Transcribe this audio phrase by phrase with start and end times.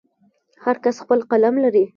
[0.63, 1.85] هر کس خپل قلم لري.